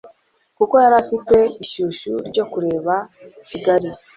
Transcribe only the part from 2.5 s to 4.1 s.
kureba Kigali